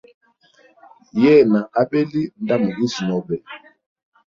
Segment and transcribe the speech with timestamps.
[1.23, 3.37] Yena abeli nda mugisi nobe.